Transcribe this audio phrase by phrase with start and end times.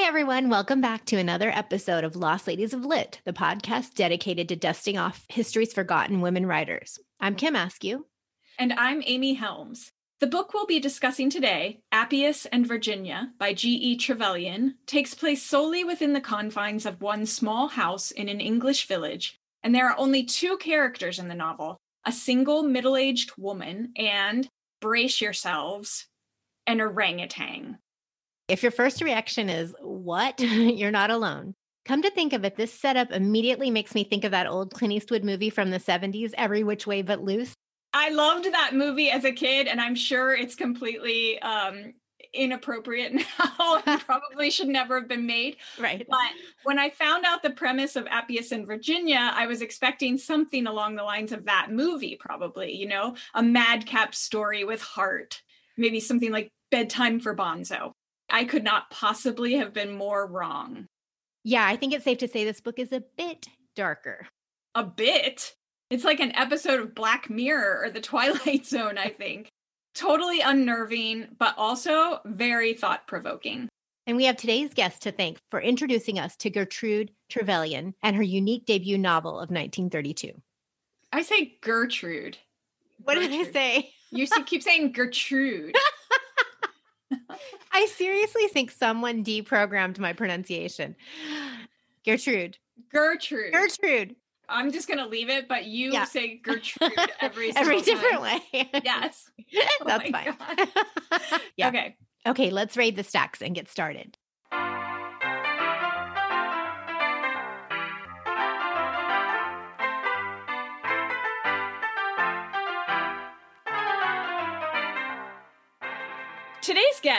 [0.00, 0.48] Hi, everyone.
[0.48, 4.96] Welcome back to another episode of Lost Ladies of Lit, the podcast dedicated to dusting
[4.96, 6.98] off history's forgotten women writers.
[7.20, 8.06] I'm Kim Askew.
[8.58, 9.92] And I'm Amy Helms.
[10.20, 13.98] The book we'll be discussing today, Appius and Virginia by G.E.
[13.98, 19.38] Trevelyan, takes place solely within the confines of one small house in an English village,
[19.62, 21.76] and there are only two characters in the novel
[22.06, 24.48] a single middle aged woman and,
[24.80, 26.06] brace yourselves,
[26.66, 27.76] an orangutan.
[28.50, 30.40] If your first reaction is, What?
[30.40, 31.54] You're not alone.
[31.84, 34.92] Come to think of it, this setup immediately makes me think of that old Clint
[34.92, 37.54] Eastwood movie from the 70s, Every Which Way But Loose.
[37.92, 41.94] I loved that movie as a kid, and I'm sure it's completely um,
[42.34, 45.56] inappropriate now and probably should never have been made.
[45.78, 46.04] Right.
[46.08, 46.30] But
[46.64, 50.96] when I found out the premise of Appius and Virginia, I was expecting something along
[50.96, 55.40] the lines of that movie, probably, you know, a madcap story with heart,
[55.76, 57.92] maybe something like Bedtime for Bonzo.
[58.32, 60.86] I could not possibly have been more wrong.
[61.44, 64.26] Yeah, I think it's safe to say this book is a bit darker.
[64.74, 65.54] A bit?
[65.90, 69.48] It's like an episode of Black Mirror or The Twilight Zone, I think.
[69.94, 73.68] totally unnerving, but also very thought provoking.
[74.06, 78.22] And we have today's guest to thank for introducing us to Gertrude Trevelyan and her
[78.22, 80.32] unique debut novel of 1932.
[81.12, 82.38] I say Gertrude.
[83.02, 83.30] What Gertrude.
[83.32, 83.92] did I say?
[84.10, 85.74] You keep saying Gertrude.
[87.72, 90.96] I seriously think someone deprogrammed my pronunciation.
[92.04, 92.58] Gertrude.
[92.90, 93.52] Gertrude.
[93.52, 94.16] Gertrude.
[94.48, 96.04] I'm just gonna leave it, but you yeah.
[96.04, 98.40] say Gertrude every every different time.
[98.52, 98.70] way.
[98.84, 99.30] yes,
[99.80, 100.68] oh that's oh fine.
[101.56, 101.68] yeah.
[101.68, 101.96] Okay.
[102.26, 102.50] Okay.
[102.50, 104.18] Let's raid the stacks and get started.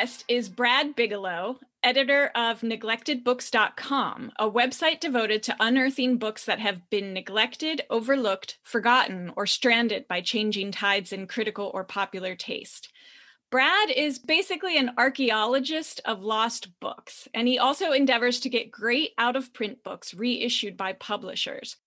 [0.02, 6.90] Guest is Brad Bigelow, editor of neglectedbooks.com, a website devoted to unearthing books that have
[6.90, 12.92] been neglected, overlooked, forgotten, or stranded by changing tides in critical or popular taste.
[13.52, 19.12] Brad is basically an archaeologist of lost books, and he also endeavors to get great
[19.20, 21.78] out of print books reissued by publishers.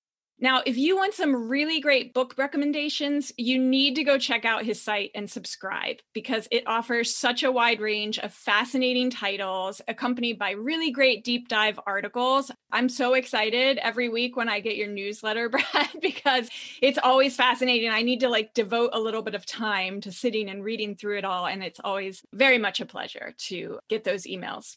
[0.40, 4.64] Now, if you want some really great book recommendations, you need to go check out
[4.64, 10.38] his site and subscribe because it offers such a wide range of fascinating titles accompanied
[10.38, 12.50] by really great deep dive articles.
[12.72, 16.50] I'm so excited every week when I get your newsletter, Brad, because
[16.82, 17.90] it's always fascinating.
[17.90, 21.18] I need to like devote a little bit of time to sitting and reading through
[21.18, 21.46] it all.
[21.46, 24.76] And it's always very much a pleasure to get those emails.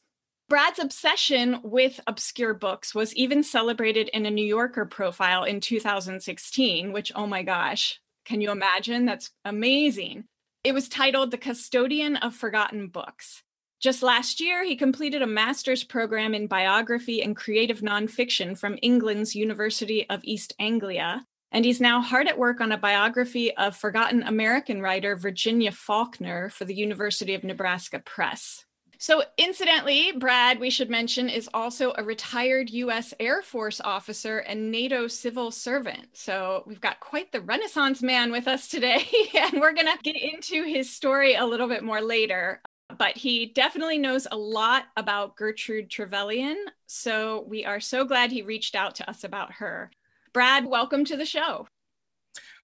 [0.49, 6.93] Brad's obsession with obscure books was even celebrated in a New Yorker profile in 2016,
[6.93, 9.05] which, oh my gosh, can you imagine?
[9.05, 10.23] That's amazing.
[10.63, 13.43] It was titled The Custodian of Forgotten Books.
[13.81, 19.35] Just last year, he completed a master's program in biography and creative nonfiction from England's
[19.35, 21.25] University of East Anglia.
[21.51, 26.49] And he's now hard at work on a biography of forgotten American writer Virginia Faulkner
[26.49, 28.65] for the University of Nebraska Press.
[28.99, 33.13] So, incidentally, Brad, we should mention, is also a retired U.S.
[33.19, 36.07] Air Force officer and NATO civil servant.
[36.13, 40.15] So, we've got quite the Renaissance man with us today, and we're going to get
[40.15, 42.61] into his story a little bit more later.
[42.97, 46.57] But he definitely knows a lot about Gertrude Trevelyan.
[46.87, 49.91] So, we are so glad he reached out to us about her.
[50.33, 51.67] Brad, welcome to the show.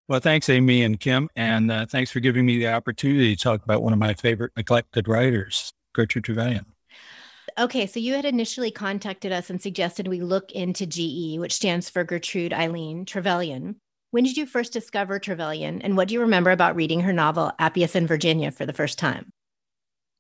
[0.07, 3.63] Well, thanks, Amy and Kim, and uh, thanks for giving me the opportunity to talk
[3.63, 5.71] about one of my favorite neglected writers.
[5.93, 6.65] Gertrude Trevelyan.
[7.59, 11.89] Okay, so you had initially contacted us and suggested we look into GE, which stands
[11.89, 13.75] for Gertrude Eileen Trevelyan.
[14.11, 17.51] When did you first discover Trevelyan, and what do you remember about reading her novel
[17.59, 19.31] Appius and Virginia for the first time?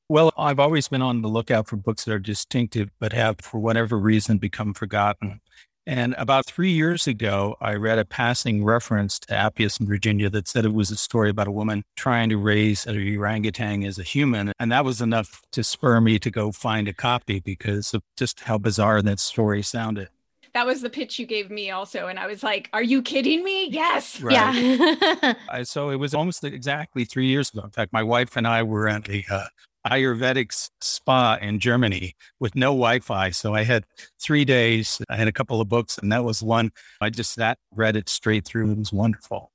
[0.09, 3.59] Well, I've always been on the lookout for books that are distinctive but have, for
[3.59, 5.41] whatever reason, become forgotten.
[5.85, 10.47] And about three years ago, I read a passing reference to Appius and Virginia that
[10.47, 14.03] said it was a story about a woman trying to raise an orangutan as a
[14.03, 14.53] human.
[14.59, 18.41] And that was enough to spur me to go find a copy because of just
[18.41, 20.07] how bizarre that story sounded.
[20.53, 22.07] That was the pitch you gave me also.
[22.07, 23.67] And I was like, are you kidding me?
[23.69, 24.21] Yes.
[24.21, 24.33] Right.
[24.33, 25.33] Yeah.
[25.49, 27.63] I, so it was almost exactly three years ago.
[27.63, 29.47] In fact, my wife and I were at a uh,
[29.85, 33.31] Ayurvedic spa in Germany with no Wi Fi.
[33.31, 33.85] So I had
[34.21, 36.71] three days, I had a couple of books, and that was one.
[37.01, 38.71] I just sat, read it straight through.
[38.71, 39.51] It was wonderful.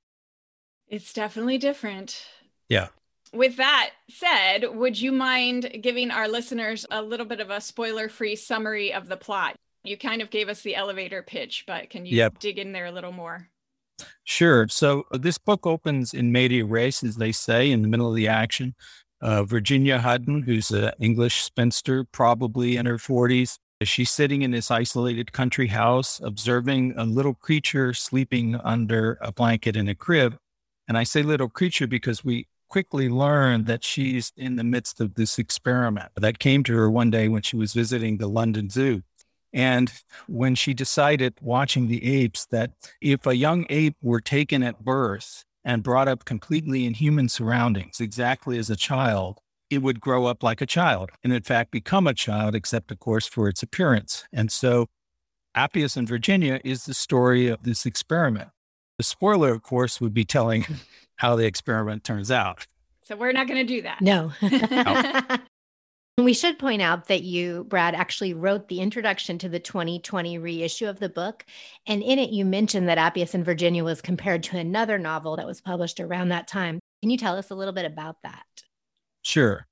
[0.87, 2.25] It's definitely different.
[2.69, 2.89] Yeah.
[3.33, 8.09] With that said, would you mind giving our listeners a little bit of a spoiler
[8.09, 9.57] free summary of the plot?
[9.85, 12.39] You kind of gave us the elevator pitch, but can you yep.
[12.39, 13.49] dig in there a little more?
[14.25, 14.69] Sure.
[14.69, 18.29] So this book opens in medias res, as they say, in the middle of the
[18.29, 18.75] action
[19.21, 24.73] uh, Virginia Hudden, who's an English spinster, probably in her 40s, She's sitting in this
[24.73, 30.37] isolated country house, observing a little creature sleeping under a blanket in a crib.
[30.89, 35.15] And I say little creature because we quickly learn that she's in the midst of
[35.15, 39.03] this experiment that came to her one day when she was visiting the London Zoo.
[39.53, 39.93] And
[40.27, 45.45] when she decided, watching the apes, that if a young ape were taken at birth
[45.69, 49.39] and brought up completely in human surroundings, exactly as a child,
[49.69, 52.99] it would grow up like a child and, in fact, become a child, except, of
[52.99, 54.25] course, for its appearance.
[54.33, 54.87] And so,
[55.55, 58.49] Appius and Virginia is the story of this experiment.
[58.97, 60.65] The spoiler, of course, would be telling
[61.17, 62.67] how the experiment turns out.
[63.03, 64.01] So, we're not going to do that.
[64.01, 64.33] No.
[64.43, 65.39] no.
[66.19, 70.89] We should point out that you, Brad, actually wrote the introduction to the 2020 reissue
[70.89, 71.47] of the book.
[71.87, 75.47] And in it, you mentioned that Appius and Virginia was compared to another novel that
[75.47, 76.81] was published around that time.
[77.03, 78.45] Can you tell us a little bit about that?
[79.23, 79.69] Sure.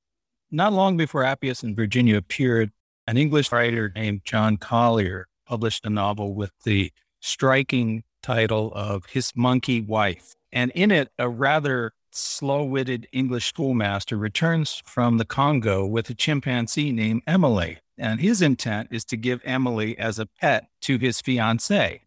[0.52, 2.70] Not long before Appius and Virginia appeared,
[3.08, 9.32] an English writer named John Collier published a novel with the striking title of His
[9.34, 10.34] Monkey Wife.
[10.52, 16.14] And in it, a rather slow witted English schoolmaster returns from the Congo with a
[16.14, 17.78] chimpanzee named Emily.
[17.98, 22.02] And his intent is to give Emily as a pet to his fiancee.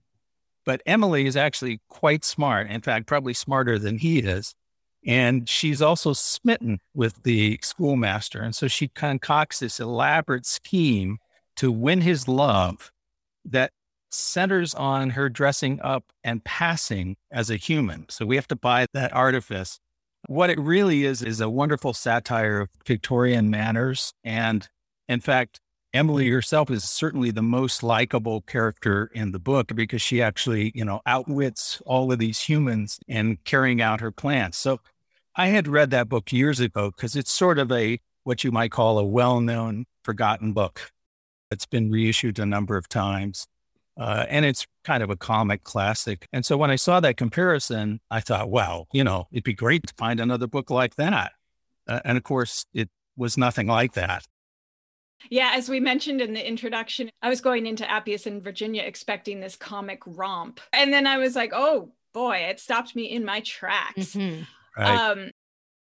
[0.66, 4.54] But Emily is actually quite smart, in fact, probably smarter than he is.
[5.06, 8.42] And she's also smitten with the schoolmaster.
[8.42, 11.18] And so she concocts this elaborate scheme
[11.56, 12.92] to win his love
[13.46, 13.72] that
[14.12, 18.06] centers on her dressing up and passing as a human.
[18.10, 19.80] So we have to buy that artifice.
[20.28, 24.14] What it really is, is a wonderful satire of Victorian manners.
[24.24, 24.68] And
[25.08, 25.60] in fact,
[25.92, 30.86] Emily herself is certainly the most likable character in the book because she actually, you
[30.86, 34.56] know, outwits all of these humans in carrying out her plans.
[34.56, 34.82] So
[35.36, 38.72] I had read that book years ago because it's sort of a what you might
[38.72, 40.92] call a well-known forgotten book.
[41.50, 43.48] It's been reissued a number of times.
[44.00, 46.26] Uh, and it's kind of a comic classic.
[46.32, 49.86] And so when I saw that comparison, I thought, wow, you know, it'd be great
[49.88, 51.34] to find another book like that.
[51.88, 54.26] Uh, and of course, it was nothing like that.
[55.30, 59.42] Yeah, as we mentioned in the introduction, I was going into Appius and Virginia expecting
[59.42, 60.62] this comic romp.
[60.72, 64.16] And then I was like, oh boy, it stopped me in my tracks.
[64.16, 64.44] Mm-hmm.
[64.78, 64.96] Right.
[64.96, 65.32] Um,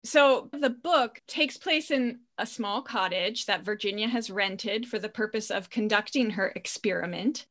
[0.02, 5.08] so the book takes place in a small cottage that Virginia has rented for the
[5.08, 7.46] purpose of conducting her experiment.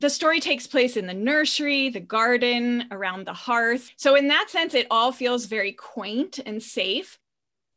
[0.00, 3.90] The story takes place in the nursery, the garden, around the hearth.
[3.96, 7.18] So, in that sense, it all feels very quaint and safe.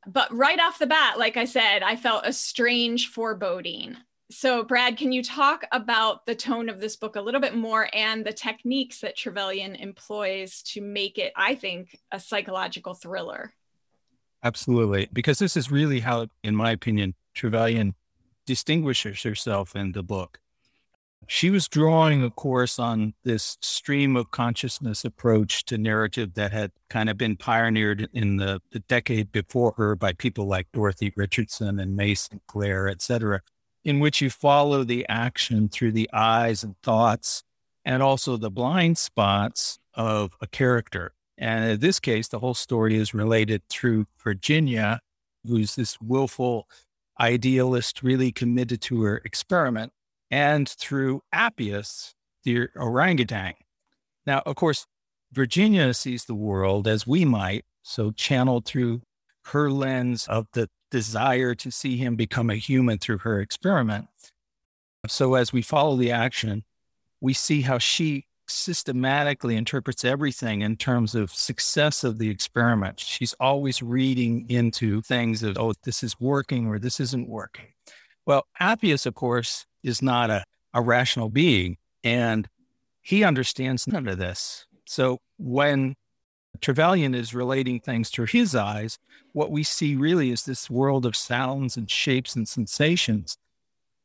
[0.05, 3.97] But right off the bat, like I said, I felt a strange foreboding.
[4.29, 7.89] So, Brad, can you talk about the tone of this book a little bit more
[7.93, 13.53] and the techniques that Trevelyan employs to make it, I think, a psychological thriller?
[14.43, 15.07] Absolutely.
[15.13, 17.95] Because this is really how, in my opinion, Trevelyan
[18.45, 20.39] distinguishes herself in the book.
[21.29, 26.71] She was drawing, of course, on this stream of consciousness approach to narrative that had
[26.89, 31.79] kind of been pioneered in the, the decade before her by people like Dorothy Richardson
[31.79, 33.41] and May Sinclair, et cetera,
[33.83, 37.43] in which you follow the action through the eyes and thoughts
[37.83, 41.13] and also the blind spots of a character.
[41.37, 45.01] And in this case, the whole story is related through Virginia,
[45.45, 46.69] who's this willful
[47.19, 49.91] idealist, really committed to her experiment,
[50.31, 53.53] and through Appius, the orangutan.
[54.25, 54.85] Now, of course,
[55.31, 59.01] Virginia sees the world as we might, so channeled through
[59.45, 64.07] her lens of the desire to see him become a human through her experiment.
[65.07, 66.63] So, as we follow the action,
[67.21, 72.99] we see how she systematically interprets everything in terms of success of the experiment.
[72.99, 77.67] She's always reading into things of, oh, this is working or this isn't working.
[78.27, 80.43] Well, Appius, of course, is not a,
[80.73, 82.45] a rational being, and
[83.01, 84.65] he understands none of this.
[84.85, 85.95] So when
[86.59, 88.99] Trevelyan is relating things through his eyes,
[89.31, 93.37] what we see really is this world of sounds and shapes and sensations,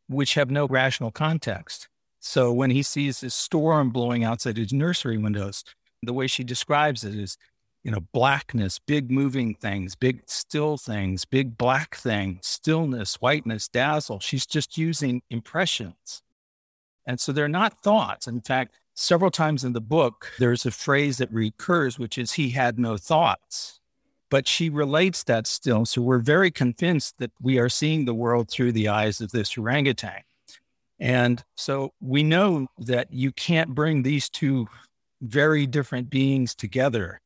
[0.09, 1.88] which have no rational context.
[2.21, 5.64] So when he sees this storm blowing outside his nursery windows,
[6.00, 7.37] the way she describes it is,
[7.83, 14.21] you know, blackness, big moving things, big still things, big black thing, stillness, whiteness, dazzle.
[14.21, 16.23] She's just using impressions.
[17.07, 18.29] And so they're not thoughts.
[18.29, 22.51] In fact, several times in the book, there's a phrase that recurs, which is, he
[22.51, 23.81] had no thoughts.
[24.31, 25.85] But she relates that still.
[25.85, 29.59] So we're very convinced that we are seeing the world through the eyes of this
[29.59, 30.23] orangutan.
[31.01, 34.69] And so we know that you can't bring these two
[35.21, 37.22] very different beings together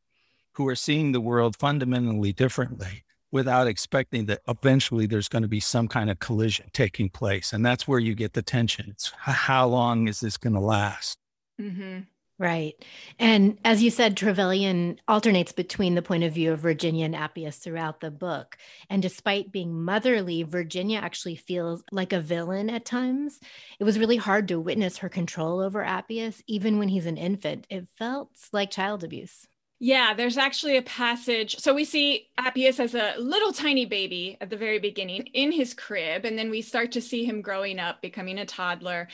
[0.57, 5.61] who are seeing the world fundamentally differently without expecting that eventually there's going to be
[5.61, 7.53] some kind of collision taking place.
[7.53, 8.87] And that's where you get the tension.
[8.91, 11.19] It's how long is this going to last?
[11.61, 12.01] Mm-hmm.
[12.39, 12.75] Right.
[13.19, 17.57] And as you said, Trevelyan alternates between the point of view of Virginia and Appius
[17.57, 18.59] throughout the book.
[18.91, 23.41] And despite being motherly, Virginia actually feels like a villain at times.
[23.81, 27.67] It was really hard to witness her control over Appius, even when he's an infant.
[27.71, 29.47] It felt like child abuse.
[29.79, 31.59] Yeah, there's actually a passage.
[31.59, 35.75] So we see Appius as a little tiny baby at the very beginning in his
[35.75, 39.09] crib, and then we start to see him growing up, becoming a toddler.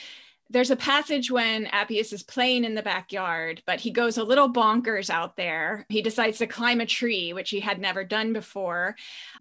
[0.50, 4.52] There's a passage when Appius is playing in the backyard, but he goes a little
[4.52, 5.84] bonkers out there.
[5.88, 8.94] He decides to climb a tree, which he had never done before.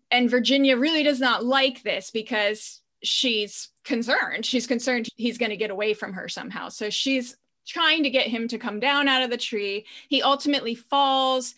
[0.09, 4.45] And Virginia really does not like this because she's concerned.
[4.45, 6.69] She's concerned he's going to get away from her somehow.
[6.69, 7.35] So she's
[7.65, 9.85] trying to get him to come down out of the tree.
[10.07, 11.55] He ultimately falls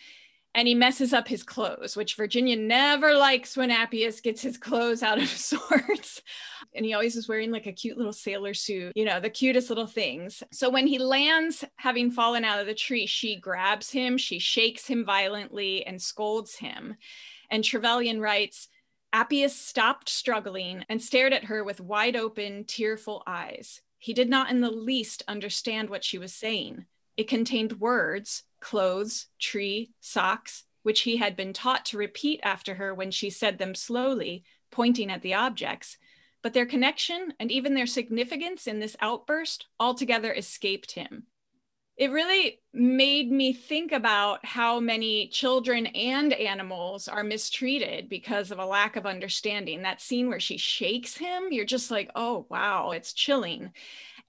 [0.56, 5.02] and he messes up his clothes, which Virginia never likes when Appius gets his clothes
[5.02, 6.22] out of sorts.
[6.76, 9.70] and he always is wearing like a cute little sailor suit, you know, the cutest
[9.70, 10.44] little things.
[10.52, 14.86] So when he lands, having fallen out of the tree, she grabs him, she shakes
[14.86, 16.96] him violently and scolds him.
[17.50, 18.68] And Trevelyan writes,
[19.12, 23.82] Appius stopped struggling and stared at her with wide open, tearful eyes.
[24.04, 26.88] He did not in the least understand what she was saying.
[27.16, 32.94] It contained words, clothes, tree, socks, which he had been taught to repeat after her
[32.94, 35.98] when she said them slowly, pointing at the objects.
[36.42, 41.28] But their connection and even their significance in this outburst altogether escaped him
[41.96, 48.58] it really made me think about how many children and animals are mistreated because of
[48.58, 49.84] a lack of understanding.
[49.84, 53.74] That scene where she shakes him, you're just like, oh, wow, it's chilling.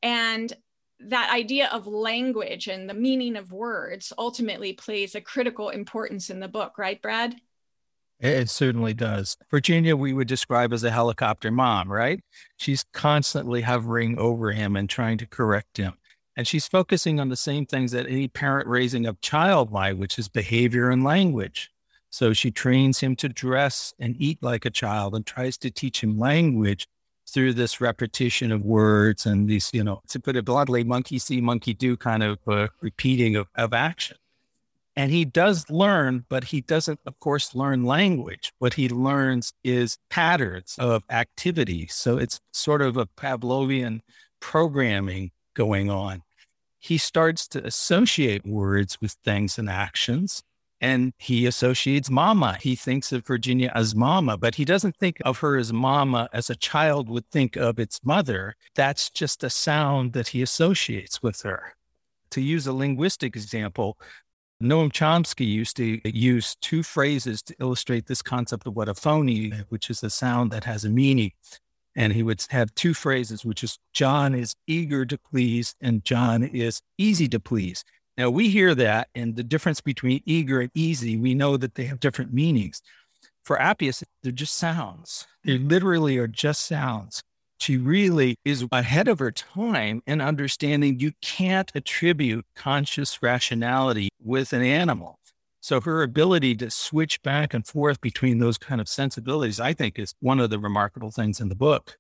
[0.03, 0.53] And
[1.01, 6.41] that idea of language and the meaning of words ultimately plays a critical importance in
[6.41, 7.35] the book, right, Brad?
[8.21, 9.37] It certainly does.
[9.51, 12.21] Virginia, we would describe as a helicopter mom, right?
[12.59, 15.95] She's constantly hovering over him and trying to correct him.
[16.37, 20.19] And she's focusing on the same things that any parent raising a child might, which
[20.19, 21.71] is behavior and language.
[22.11, 26.03] So she trains him to dress and eat like a child and tries to teach
[26.03, 26.87] him language
[27.29, 31.41] through this repetition of words and these, you know, to put it bluntly, monkey see,
[31.41, 34.17] monkey do kind of uh, repeating of, of action.
[34.97, 38.53] And he does learn, but he doesn't, of course, learn language.
[38.59, 41.89] What he learns is patterns of activity.
[41.89, 44.01] So it's sort of a Pavlovian
[44.39, 46.23] programming going on.
[46.79, 50.43] He starts to associate words with things and actions.
[50.81, 52.59] And he associates mama.
[52.61, 56.51] He thinks of Virginia as mama, but he doesn't think of her as mama as
[56.51, 58.55] a child would think of its mother.
[58.75, 61.75] That's just a sound that he associates with her.
[62.33, 63.97] To use a linguistic example,
[64.63, 69.65] Noam Chomsky used to use two phrases to illustrate this concept of what a phoneme,
[69.69, 71.33] which is a sound that has a meaning
[71.97, 76.43] and he would have two phrases, which is John is eager to please and John
[76.43, 77.85] is easy to please.
[78.17, 81.85] Now we hear that, and the difference between eager and easy, we know that they
[81.85, 82.81] have different meanings.
[83.45, 85.27] For Appius, they're just sounds.
[85.45, 87.23] They literally are just sounds.
[87.59, 94.53] She really is ahead of her time in understanding you can't attribute conscious rationality with
[94.53, 95.19] an animal.
[95.65, 99.99] So her ability to switch back and forth between those kind of sensibilities, I think,
[99.99, 101.97] is one of the remarkable things in the book.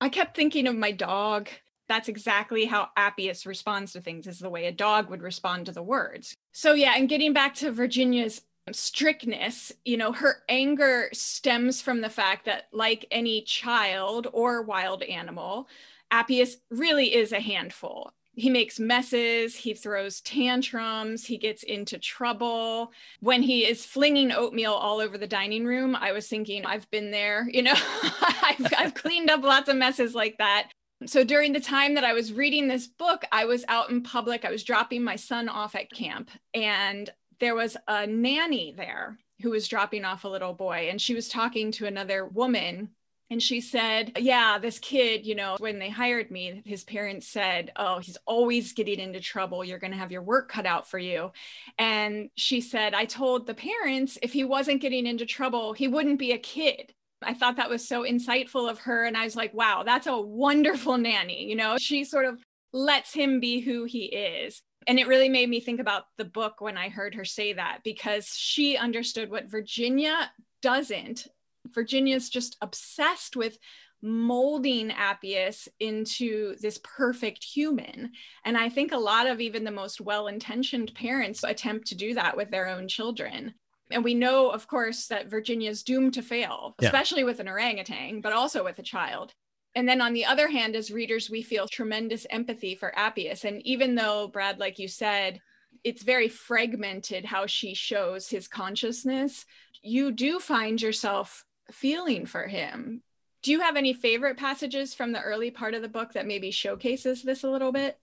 [0.00, 1.48] I kept thinking of my dog.
[1.88, 5.72] That's exactly how Appius responds to things, is the way a dog would respond to
[5.72, 6.36] the words.
[6.52, 12.08] So, yeah, and getting back to Virginia's strictness, you know, her anger stems from the
[12.08, 15.66] fact that, like any child or wild animal,
[16.12, 22.92] Appius really is a handful he makes messes, he throws tantrums, he gets into trouble.
[23.20, 27.10] When he is flinging oatmeal all over the dining room, I was thinking, I've been
[27.10, 30.70] there, you know, I've, I've cleaned up lots of messes like that.
[31.06, 34.44] So during the time that I was reading this book, I was out in public.
[34.44, 37.10] I was dropping my son off at camp, and
[37.40, 41.28] there was a nanny there who was dropping off a little boy, and she was
[41.28, 42.90] talking to another woman
[43.32, 47.72] and she said, Yeah, this kid, you know, when they hired me, his parents said,
[47.76, 49.64] Oh, he's always getting into trouble.
[49.64, 51.32] You're going to have your work cut out for you.
[51.78, 56.18] And she said, I told the parents if he wasn't getting into trouble, he wouldn't
[56.18, 56.92] be a kid.
[57.22, 59.06] I thought that was so insightful of her.
[59.06, 61.44] And I was like, wow, that's a wonderful nanny.
[61.44, 62.38] You know, she sort of
[62.74, 64.60] lets him be who he is.
[64.86, 67.78] And it really made me think about the book when I heard her say that
[67.82, 71.28] because she understood what Virginia doesn't
[71.68, 73.58] Virginia's just obsessed with
[74.02, 78.10] molding Appius into this perfect human.
[78.44, 82.14] And I think a lot of even the most well intentioned parents attempt to do
[82.14, 83.54] that with their own children.
[83.92, 87.26] And we know, of course, that Virginia's doomed to fail, especially yeah.
[87.26, 89.34] with an orangutan, but also with a child.
[89.74, 93.44] And then on the other hand, as readers, we feel tremendous empathy for Appius.
[93.44, 95.40] And even though, Brad, like you said,
[95.84, 99.44] it's very fragmented how she shows his consciousness,
[99.82, 103.02] you do find yourself feeling for him.
[103.42, 106.50] Do you have any favorite passages from the early part of the book that maybe
[106.50, 107.98] showcases this a little bit?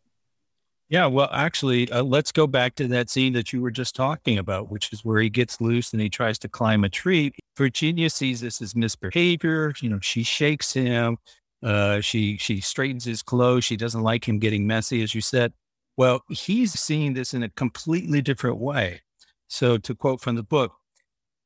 [0.90, 4.40] Yeah, well, actually, uh, let's go back to that scene that you were just talking
[4.40, 7.32] about, which is where he gets loose and he tries to climb a tree.
[7.56, 9.74] Virginia sees this as misbehavior.
[9.82, 11.18] You know, she shakes him.
[11.62, 13.66] Uh, she she straightens his clothes.
[13.66, 15.54] She doesn't like him getting messy, as you said.
[15.96, 19.02] Well, he's seeing this in a completely different way.
[19.48, 20.74] So, to quote from the book,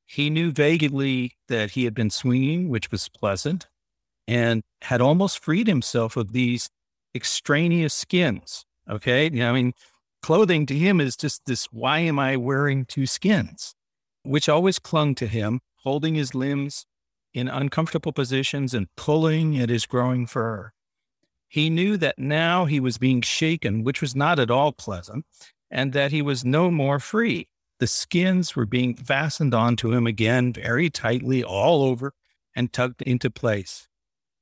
[0.05, 3.67] he knew vaguely that he had been swinging, which was pleasant,
[4.27, 6.69] and had almost freed himself of these
[7.15, 8.65] extraneous skins.
[8.89, 9.25] Okay.
[9.25, 9.73] You know, I mean,
[10.21, 13.75] clothing to him is just this why am I wearing two skins,
[14.23, 16.85] which always clung to him, holding his limbs
[17.33, 20.71] in uncomfortable positions and pulling at his growing fur.
[21.47, 25.25] He knew that now he was being shaken, which was not at all pleasant,
[25.69, 27.47] and that he was no more free.
[27.83, 32.13] The skins were being fastened onto him again very tightly all over
[32.55, 33.89] and tucked into place.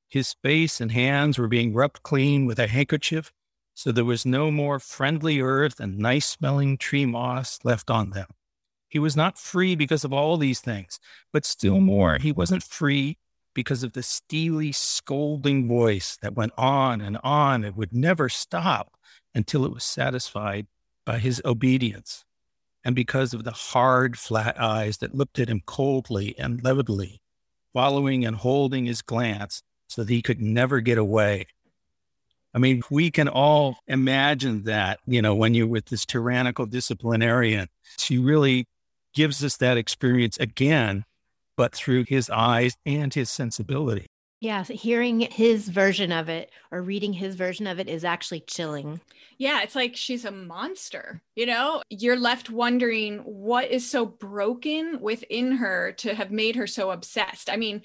[0.08, 3.32] His face and hands were being rubbed clean with a handkerchief,
[3.74, 8.28] so there was no more friendly earth and nice smelling tree moss left on them.
[8.88, 11.00] He was not free because of all these things,
[11.32, 13.18] but still more, he wasn't free
[13.54, 18.96] because of the steely, scolding voice that went on and on and would never stop
[19.34, 20.68] until it was satisfied
[21.04, 22.24] by his obedience,
[22.84, 27.20] and because of the hard, flat eyes that looked at him coldly and levelly,
[27.72, 31.46] following and holding his glance so that he could never get away.
[32.54, 37.68] I mean, we can all imagine that, you know, when you're with this tyrannical disciplinarian,
[37.98, 38.66] she really
[39.14, 41.04] gives us that experience again,
[41.56, 44.06] but through his eyes and his sensibility.
[44.42, 48.40] Yeah, so hearing his version of it or reading his version of it is actually
[48.40, 49.00] chilling.
[49.38, 51.22] Yeah, it's like she's a monster.
[51.36, 56.66] You know, you're left wondering what is so broken within her to have made her
[56.66, 57.48] so obsessed.
[57.48, 57.82] I mean,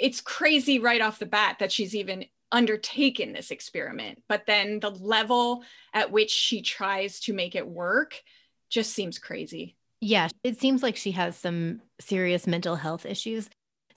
[0.00, 4.90] it's crazy right off the bat that she's even undertaken this experiment, but then the
[4.90, 5.62] level
[5.94, 8.20] at which she tries to make it work
[8.68, 9.76] just seems crazy.
[10.00, 13.48] Yeah, it seems like she has some serious mental health issues.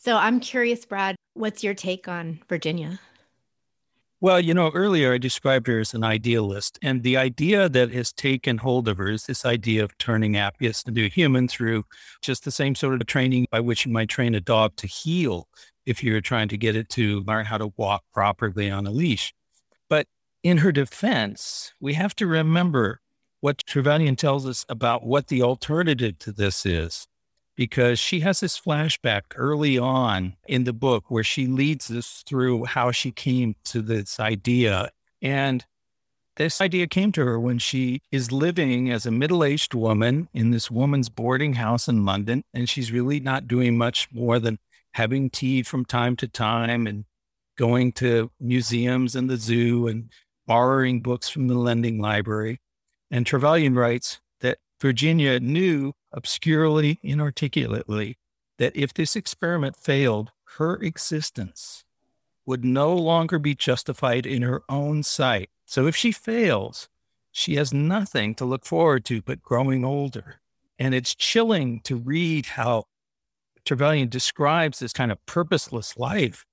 [0.04, 3.00] So I'm curious, Brad, what's your take on Virginia?
[4.20, 8.12] Well, you know, earlier I described her as an idealist, and the idea that has
[8.12, 11.86] taken hold of her is this idea of turning Appius into a human through
[12.22, 15.48] just the same sort of training by which you might train a dog to heel
[15.86, 19.34] if you're trying to get it to learn how to walk properly on a leash.
[19.88, 20.08] But
[20.44, 23.00] in her defense, we have to remember
[23.40, 27.08] what Trevelyan tells us about what the alternative to this is,
[27.56, 32.66] because she has this flashback early on in the book where she leads us through
[32.66, 34.90] how she came to this idea.
[35.22, 35.66] And
[36.36, 40.52] this idea came to her when she is living as a middle aged woman in
[40.52, 42.44] this woman's boarding house in London.
[42.54, 44.58] And she's really not doing much more than
[44.94, 47.06] having tea from time to time and
[47.56, 50.10] going to museums and the zoo and
[50.48, 52.60] borrowing books from the lending library.
[53.12, 58.18] And Trevelyan writes that Virginia knew obscurely, inarticulately,
[58.58, 61.86] that if this experiment failed, her existence
[62.46, 65.50] would no longer be justified in her own sight.
[65.66, 66.90] So if she fails,
[67.32, 70.42] she has nothing to look forward to but growing older.
[70.78, 72.84] And it's chilling to read how
[73.66, 76.46] Trevelyan describes this kind of purposeless life.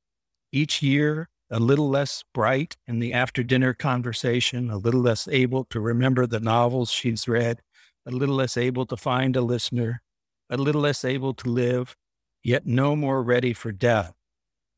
[0.53, 5.65] Each year, a little less bright in the after dinner conversation, a little less able
[5.67, 7.61] to remember the novels she's read,
[8.07, 10.03] a little less able to find a listener,
[10.49, 11.97] a little less able to live,
[12.43, 14.15] yet no more ready for death.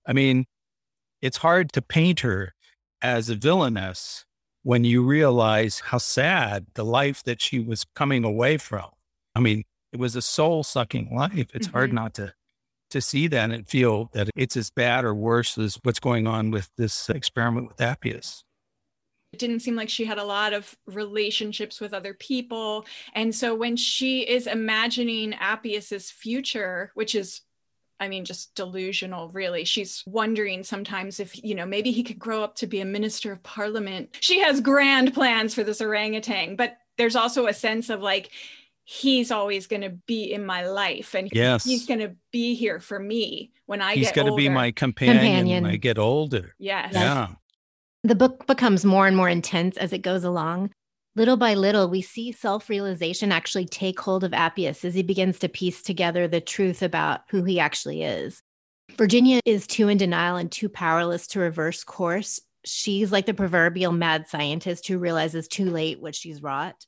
[0.07, 0.47] I mean,
[1.21, 2.55] it's hard to paint her
[3.01, 4.25] as a villainess
[4.63, 8.89] when you realize how sad the life that she was coming away from.
[9.35, 11.51] I mean, it was a soul sucking life.
[11.55, 11.77] It's mm-hmm.
[11.77, 12.35] hard not to
[12.91, 16.51] to see that and feel that it's as bad or worse as what's going on
[16.51, 18.45] with this experiment with Appius.
[19.33, 22.87] It didn't seem like she had a lot of relationships with other people.
[23.15, 27.41] And so when she is imagining Appius's future, which is
[28.01, 29.65] I mean, just delusional, really.
[29.65, 33.31] She's wondering sometimes if, you know, maybe he could grow up to be a minister
[33.31, 34.17] of parliament.
[34.19, 38.31] She has grand plans for this orangutan, but there's also a sense of like,
[38.83, 41.65] he's always going to be in my life and yes.
[41.65, 44.01] he's going to be here for me when I get older.
[44.01, 46.57] he's going to be my companion, companion, when I get older.
[46.59, 46.93] Yes.
[46.95, 47.29] Yeah.
[48.05, 50.73] The book becomes more and more intense as it goes along.
[51.15, 55.39] Little by little, we see self realization actually take hold of Appius as he begins
[55.39, 58.43] to piece together the truth about who he actually is.
[58.97, 62.41] Virginia is too in denial and too powerless to reverse course.
[62.65, 66.87] She's like the proverbial mad scientist who realizes too late what she's wrought.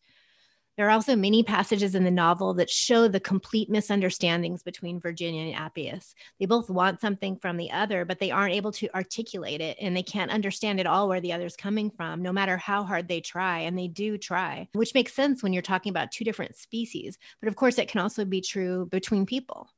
[0.77, 5.47] There are also many passages in the novel that show the complete misunderstandings between Virginia
[5.47, 6.15] and Appius.
[6.41, 9.97] They both want something from the other, but they aren't able to articulate it and
[9.97, 13.21] they can't understand at all where the other's coming from, no matter how hard they
[13.21, 13.61] try.
[13.61, 17.19] And they do try, which makes sense when you're talking about two different species.
[17.41, 19.69] But of course, it can also be true between people.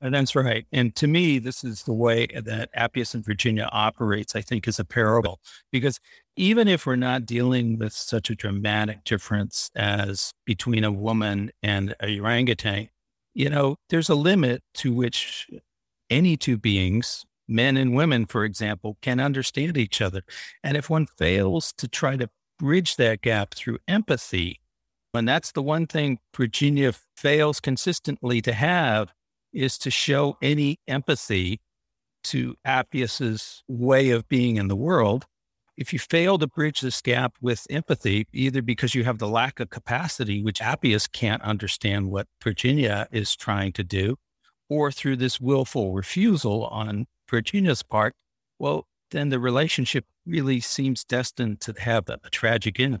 [0.00, 0.66] And that's right.
[0.70, 4.78] And to me, this is the way that Appius and Virginia operates, I think, is
[4.78, 5.40] a parable.
[5.72, 5.98] Because
[6.36, 11.94] even if we're not dealing with such a dramatic difference as between a woman and
[12.02, 12.88] a orangutan,
[13.34, 15.48] you know, there's a limit to which
[16.10, 20.22] any two beings, men and women, for example, can understand each other.
[20.62, 24.60] And if one fails to try to bridge that gap through empathy,
[25.12, 29.12] and that's the one thing Virginia fails consistently to have
[29.52, 31.60] is to show any empathy
[32.24, 35.26] to Appius's way of being in the world.
[35.76, 39.58] If you fail to bridge this gap with empathy, either because you have the lack
[39.58, 44.16] of capacity, which Appius can't understand what Virginia is trying to do,
[44.68, 48.14] or through this willful refusal on Virginia's part,
[48.58, 53.00] well, then the relationship really seems destined to have a, a tragic end.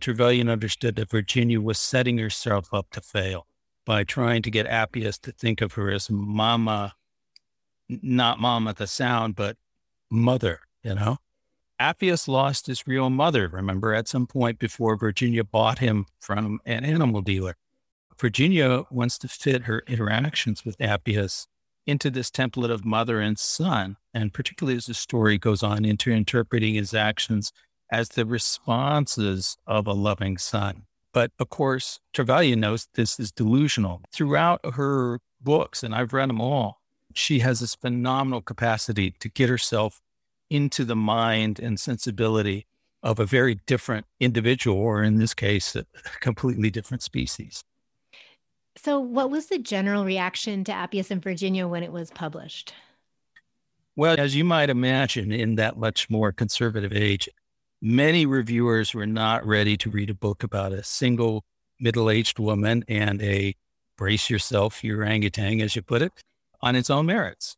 [0.00, 3.46] Trevelyan understood that Virginia was setting herself up to fail
[3.84, 6.94] by trying to get Appius to think of her as mama,
[7.88, 9.56] not mama the sound, but
[10.10, 11.18] mother, you know?
[11.78, 16.84] Appius lost his real mother, remember, at some point before Virginia bought him from an
[16.84, 17.56] animal dealer.
[18.18, 21.48] Virginia wants to fit her interactions with Appius
[21.86, 26.10] into this template of mother and son, and particularly as the story goes on into
[26.10, 27.52] interpreting his actions
[27.90, 30.84] as the responses of a loving son.
[31.12, 34.02] But of course, Trevelyan knows this is delusional.
[34.12, 36.80] Throughout her books, and I've read them all,
[37.12, 40.00] she has this phenomenal capacity to get herself
[40.50, 42.66] into the mind and sensibility
[43.02, 45.84] of a very different individual, or in this case, a
[46.20, 47.62] completely different species.
[48.76, 52.74] So, what was the general reaction to Appius and Virginia when it was published?
[53.94, 57.28] Well, as you might imagine, in that much more conservative age,
[57.80, 61.44] many reviewers were not ready to read a book about a single
[61.78, 63.54] middle aged woman and a
[63.96, 66.12] brace yourself, your orangutan, as you put it,
[66.60, 67.56] on its own merits.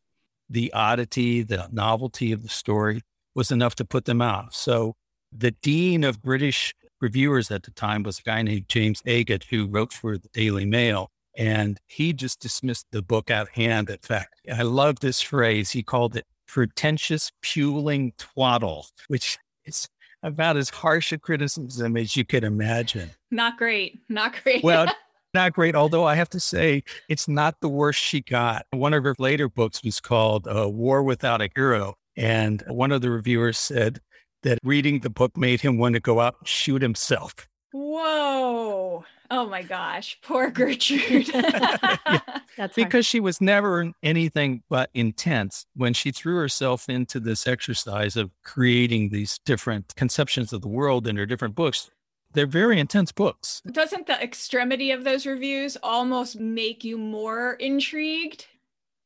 [0.49, 3.01] The oddity, the novelty of the story
[3.35, 4.53] was enough to put them out.
[4.53, 4.95] So
[5.31, 9.67] the dean of British reviewers at the time was a guy named James Agate, who
[9.67, 11.09] wrote for the Daily Mail.
[11.37, 13.89] And he just dismissed the book out of hand.
[13.89, 15.69] In fact, I love this phrase.
[15.71, 19.87] He called it pretentious puling twaddle, which is
[20.23, 23.11] about as harsh a criticism as you could imagine.
[23.29, 23.99] Not great.
[24.09, 24.63] Not great.
[24.63, 24.87] well,
[25.37, 25.75] not great.
[25.75, 28.65] Although I have to say, it's not the worst she got.
[28.71, 31.93] One of her later books was called uh, War Without a Hero.
[32.17, 34.01] And one of the reviewers said
[34.41, 37.35] that reading the book made him want to go out and shoot himself.
[37.71, 39.05] Whoa.
[39.29, 40.17] Oh my gosh.
[40.23, 41.27] Poor Gertrude.
[41.27, 41.77] yeah.
[42.57, 43.05] That's because hard.
[43.05, 49.09] she was never anything but intense when she threw herself into this exercise of creating
[49.09, 51.91] these different conceptions of the world in her different books.
[52.33, 53.61] They're very intense books.
[53.71, 58.45] Doesn't the extremity of those reviews almost make you more intrigued?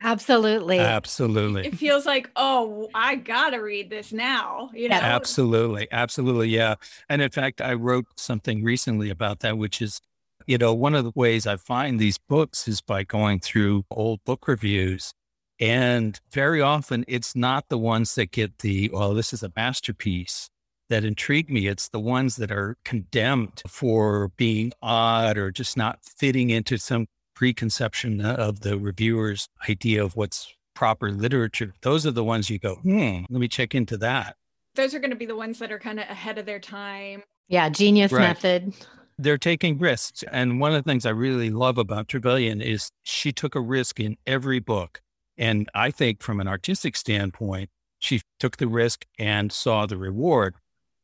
[0.03, 0.79] Absolutely.
[0.79, 1.67] Absolutely.
[1.67, 4.95] It feels like, oh, I got to read this now, you know.
[4.95, 5.87] Absolutely.
[5.91, 6.49] Absolutely.
[6.49, 6.75] Yeah.
[7.07, 10.01] And in fact, I wrote something recently about that which is
[10.47, 14.23] you know, one of the ways I find these books is by going through old
[14.25, 15.13] book reviews.
[15.59, 20.49] And very often it's not the ones that get the, well, this is a masterpiece
[20.91, 21.67] that intrigue me.
[21.67, 27.07] It's the ones that are condemned for being odd or just not fitting into some
[27.35, 31.73] preconception of the reviewer's idea of what's proper literature.
[31.81, 34.35] Those are the ones you go, hmm, let me check into that.
[34.75, 37.23] Those are going to be the ones that are kind of ahead of their time.
[37.47, 38.21] Yeah, genius right.
[38.21, 38.73] method
[39.21, 40.23] they're taking risks.
[40.31, 43.99] And one of the things I really love about Trevelyan is she took a risk
[43.99, 45.01] in every book.
[45.37, 50.55] And I think from an artistic standpoint, she took the risk and saw the reward.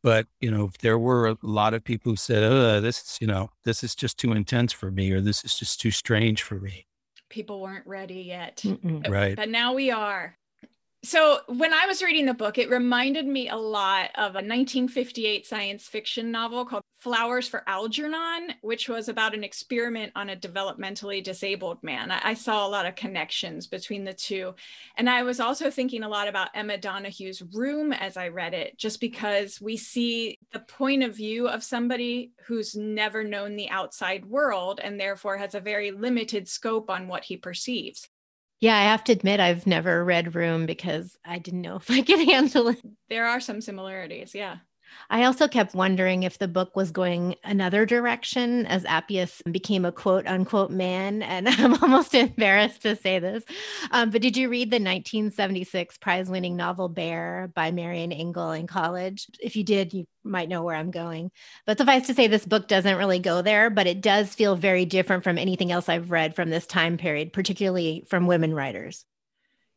[0.07, 3.27] But, you know, there were a lot of people who said, oh, this is, you
[3.27, 6.61] know, this is just too intense for me, or this is just too strange for
[6.61, 6.85] me.
[7.27, 8.61] People weren't ready yet.
[8.63, 9.05] Mm-mm.
[9.09, 9.35] Right.
[9.35, 10.37] But now we are.
[11.03, 15.45] So, when I was reading the book, it reminded me a lot of a 1958
[15.45, 21.23] science fiction novel called Flowers for Algernon, which was about an experiment on a developmentally
[21.23, 22.09] disabled man.
[22.09, 24.55] I, saw a lot of connections between the two.
[24.97, 28.79] And I was also thinking a lot about Emma Donoghue's Room as I read it,
[28.79, 34.25] just because we see the point of view of somebody who's never known the outside
[34.25, 38.09] world and therefore has a very limited scope on what he perceives.
[38.59, 42.01] Yeah, I have to admit, I've never read Room because I didn't know if I
[42.01, 42.81] could handle it.
[43.09, 44.33] There are some similarities.
[44.33, 44.57] Yeah.
[45.09, 49.91] I also kept wondering if the book was going another direction as Appius became a
[49.91, 51.21] quote unquote man.
[51.23, 53.43] And I'm almost embarrassed to say this.
[53.91, 58.67] Um, but did you read the 1976 prize winning novel Bear by Marion Engel in
[58.67, 59.27] college?
[59.39, 61.31] If you did, you might know where I'm going.
[61.65, 64.85] But suffice to say, this book doesn't really go there, but it does feel very
[64.85, 69.05] different from anything else I've read from this time period, particularly from women writers.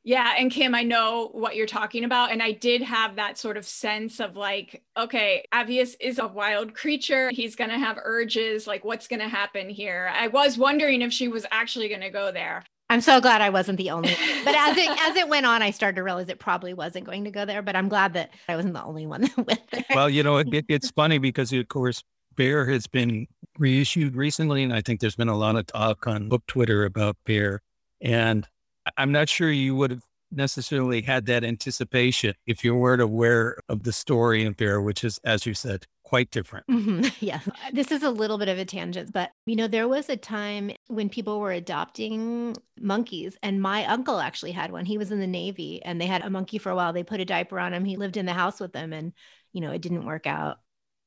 [0.03, 0.35] Yeah.
[0.39, 2.33] And Kim, I know what you're talking about.
[2.33, 6.75] And I did have that sort of sense of like, okay, Appius is a wild
[6.75, 7.31] creature.
[7.31, 8.67] He's going to have urges.
[8.67, 10.11] Like, what's going to happen here?
[10.15, 12.65] I was wondering if she was actually going to go there.
[12.89, 14.45] I'm so glad I wasn't the only one.
[14.45, 17.25] But as it as it went on, I started to realize it probably wasn't going
[17.25, 17.63] to go there.
[17.63, 19.85] But I'm glad that I wasn't the only one that went there.
[19.95, 22.03] Well, you know, it, it's funny because of course
[22.37, 26.29] Bear has been reissued recently, and I think there's been a lot of talk on
[26.29, 27.63] book Twitter about Bear.
[28.01, 28.49] And
[28.97, 33.83] I'm not sure you would have necessarily had that anticipation if you weren't aware of
[33.83, 36.67] the story in Bear, which is, as you said, quite different.
[36.67, 37.07] Mm-hmm.
[37.21, 37.41] Yeah.
[37.73, 40.73] This is a little bit of a tangent, but you know, there was a time
[40.89, 44.85] when people were adopting monkeys, and my uncle actually had one.
[44.85, 46.93] He was in the Navy and they had a monkey for a while.
[46.93, 47.85] They put a diaper on him.
[47.85, 49.13] He lived in the house with them, and,
[49.53, 50.59] you know, it didn't work out.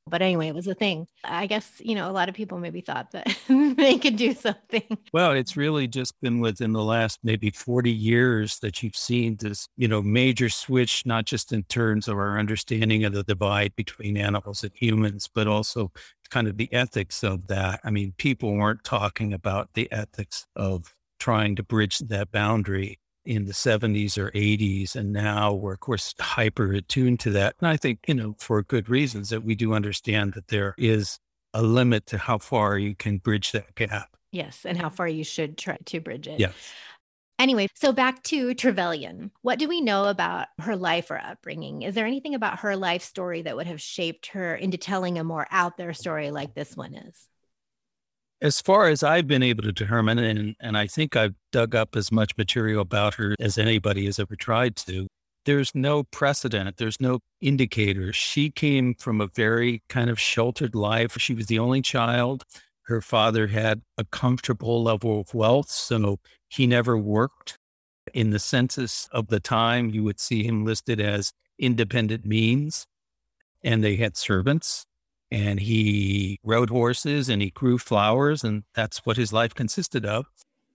[0.05, 1.07] But anyway, it was a thing.
[1.23, 4.97] I guess, you know, a lot of people maybe thought that they could do something.
[5.13, 9.67] Well, it's really just been within the last maybe 40 years that you've seen this,
[9.77, 14.17] you know, major switch, not just in terms of our understanding of the divide between
[14.17, 15.91] animals and humans, but also
[16.29, 17.79] kind of the ethics of that.
[17.83, 23.45] I mean, people weren't talking about the ethics of trying to bridge that boundary in
[23.45, 24.95] the 70s or 80s.
[24.95, 27.55] And now we're, of course, hyper attuned to that.
[27.59, 31.19] And I think, you know, for good reasons that we do understand that there is
[31.53, 34.15] a limit to how far you can bridge that gap.
[34.31, 34.65] Yes.
[34.65, 36.39] And how far you should try to bridge it.
[36.39, 36.51] Yeah.
[37.39, 39.31] Anyway, so back to Trevelyan.
[39.41, 41.81] What do we know about her life or upbringing?
[41.81, 45.23] Is there anything about her life story that would have shaped her into telling a
[45.23, 47.27] more out there story like this one is?
[48.43, 51.95] As far as I've been able to determine, and, and I think I've dug up
[51.95, 55.07] as much material about her as anybody has ever tried to,
[55.45, 56.75] there's no precedent.
[56.75, 58.11] There's no indicator.
[58.11, 61.15] She came from a very kind of sheltered life.
[61.19, 62.43] She was the only child.
[62.87, 66.17] Her father had a comfortable level of wealth, so
[66.49, 67.57] he never worked.
[68.13, 72.87] In the census of the time, you would see him listed as independent means,
[73.63, 74.85] and they had servants
[75.33, 80.27] and he rode horses and he grew flowers and that's what his life consisted of.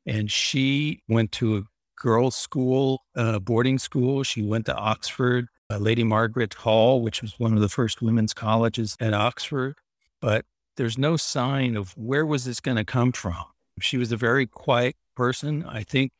[0.04, 1.62] And she went to a
[1.96, 4.24] girls school uh, boarding school.
[4.24, 8.34] She went to oxford uh, lady margaret hall which was one of the first women's
[8.34, 9.76] colleges at oxford.
[10.20, 10.44] But
[10.76, 13.44] there's no sign of where was this going to come from.
[13.80, 15.64] She was a very quiet person.
[15.64, 16.10] I think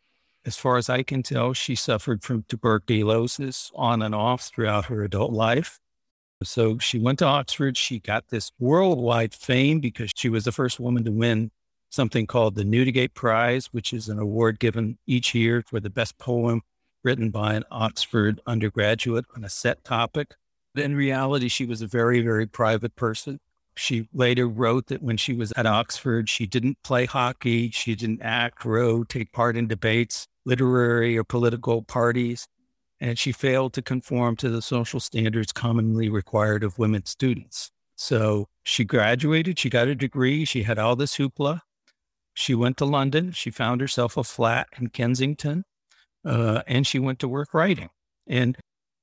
[0.47, 5.03] as far as i can tell she suffered from tuberculosis on and off throughout her
[5.03, 5.81] adult life
[6.43, 7.77] so she went to Oxford.
[7.77, 11.51] She got this worldwide fame because she was the first woman to win
[11.91, 16.19] something called the Newdigate Prize, which is an award given each year for the best
[16.19, 16.63] poem
[17.03, 20.35] written by an Oxford undergraduate on a set topic.
[20.75, 23.41] But in reality, she was a very, very private person.
[23.75, 28.23] She later wrote that when she was at Oxford, she didn't play hockey, she didn't
[28.23, 32.49] act, row, take part in debates, literary or political parties
[33.01, 37.71] and she failed to conform to the social standards commonly required of women students.
[37.97, 41.61] So she graduated, she got a degree, she had all this hoopla.
[42.35, 45.65] She went to London, she found herself a flat in Kensington,
[46.25, 47.91] uh, and she went to work writing.
[48.29, 48.57] And,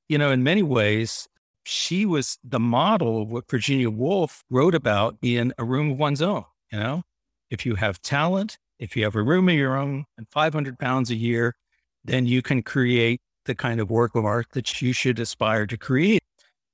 [0.07, 1.27] you know, in many ways,
[1.65, 6.21] she was the model of what Virginia Woolf wrote about in A Room of One's
[6.21, 6.45] Own.
[6.71, 7.03] You know,
[7.49, 11.09] if you have talent, if you have a room of your own and 500 pounds
[11.09, 11.55] a year,
[12.03, 15.77] then you can create the kind of work of art that you should aspire to
[15.77, 16.21] create.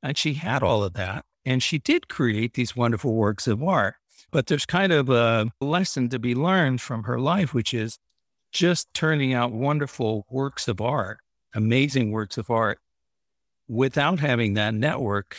[0.03, 1.25] And she had all of that.
[1.45, 3.95] And she did create these wonderful works of art.
[4.31, 7.97] But there's kind of a lesson to be learned from her life, which is
[8.51, 11.19] just turning out wonderful works of art,
[11.53, 12.79] amazing works of art,
[13.67, 15.37] without having that network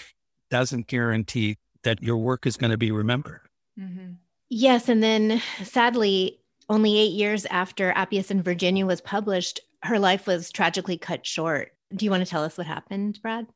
[0.50, 3.40] doesn't guarantee that your work is going to be remembered.
[3.78, 4.12] Mm-hmm.
[4.48, 4.88] Yes.
[4.88, 10.50] And then sadly, only eight years after Appius and Virginia was published, her life was
[10.50, 11.72] tragically cut short.
[11.94, 13.46] Do you want to tell us what happened, Brad?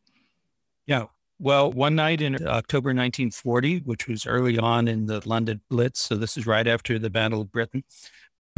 [0.87, 1.07] Yeah.
[1.39, 6.17] Well, one night in October 1940, which was early on in the London Blitz, so
[6.17, 7.85] this is right after the Battle of Britain,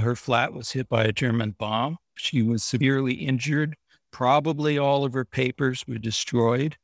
[0.00, 1.98] her flat was hit by a German bomb.
[2.14, 3.74] She was severely injured.
[4.12, 6.76] Probably all of her papers were destroyed.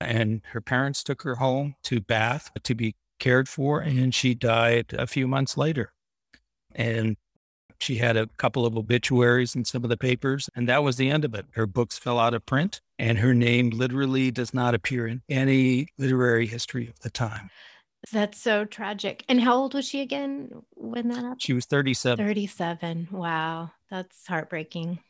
[0.00, 4.92] And her parents took her home to Bath to be cared for, and she died
[4.92, 5.92] a few months later.
[6.74, 7.16] And
[7.80, 11.10] she had a couple of obituaries in some of the papers, and that was the
[11.10, 11.46] end of it.
[11.52, 15.88] Her books fell out of print, and her name literally does not appear in any
[15.98, 17.50] literary history of the time.
[18.12, 19.24] That's so tragic.
[19.28, 21.42] And how old was she again when that happened?
[21.42, 22.24] She was 37.
[22.24, 23.08] 37.
[23.10, 23.72] Wow.
[23.90, 25.00] That's heartbreaking.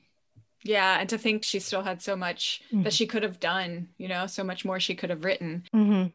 [0.62, 0.98] Yeah.
[0.98, 2.84] And to think she still had so much mm-hmm.
[2.84, 5.64] that she could have done, you know, so much more she could have written.
[5.74, 6.08] Mm-hmm.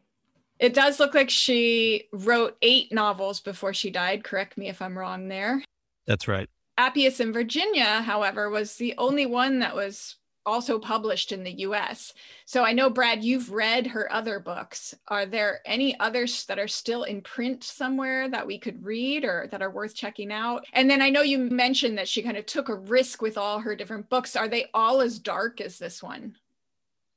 [0.60, 4.24] It does look like she wrote eight novels before she died.
[4.24, 5.64] Correct me if I'm wrong there.
[6.12, 6.50] That's right.
[6.78, 12.12] Appius and Virginia, however, was the only one that was also published in the US.
[12.46, 14.94] So I know, Brad, you've read her other books.
[15.08, 19.48] Are there any others that are still in print somewhere that we could read or
[19.52, 20.66] that are worth checking out?
[20.74, 23.60] And then I know you mentioned that she kind of took a risk with all
[23.60, 24.36] her different books.
[24.36, 26.36] Are they all as dark as this one?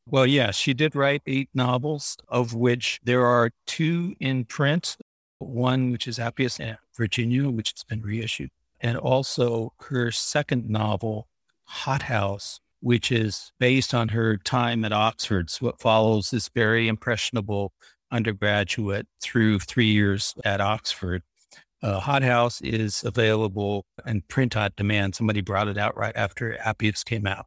[0.07, 4.97] Well, yes, yeah, she did write eight novels, of which there are two in print.
[5.41, 8.51] One, which is Appius and Virginia, which has been reissued
[8.85, 11.27] and also her second novel,
[11.65, 15.49] Hothouse, which is based on her time at Oxford.
[15.49, 17.73] So it follows this very impressionable
[18.11, 21.23] undergraduate through three years at Oxford.
[21.83, 25.15] Uh, Hothouse is available and print on demand.
[25.15, 27.47] Somebody brought it out right after Appius came out.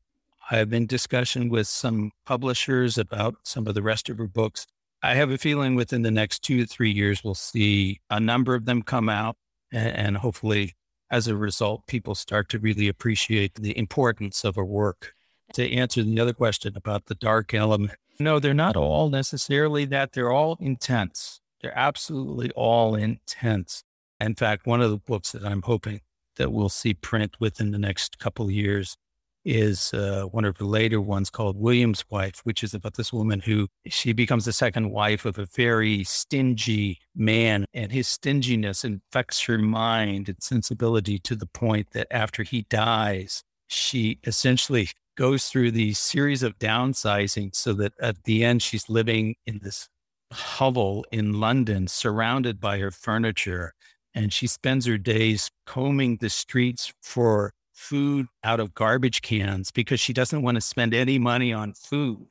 [0.50, 4.66] I've been discussion with some publishers about some of the rest of her books.
[5.04, 8.56] I have a feeling within the next two to three years, we'll see a number
[8.56, 9.36] of them come out
[9.72, 10.74] and, and hopefully
[11.10, 15.14] as a result, people start to really appreciate the importance of a work.
[15.54, 20.12] To answer the other question about the dark element, no, they're not all necessarily that.
[20.12, 21.40] They're all intense.
[21.62, 23.84] They're absolutely all intense.
[24.20, 26.02] In fact, one of the books that I'm hoping
[26.38, 28.98] that we'll see print within the next couple years
[29.48, 33.40] is uh, one of the later ones called William's Wife, which is about this woman
[33.40, 39.42] who she becomes the second wife of a very stingy man, and his stinginess infects
[39.42, 45.72] her mind and sensibility to the point that after he dies, she essentially goes through
[45.72, 49.88] these series of downsizing so that at the end she's living in this
[50.34, 53.74] hovel in London surrounded by her furniture
[54.14, 60.00] and she spends her days combing the streets for food out of garbage cans because
[60.00, 62.28] she doesn't want to spend any money on food.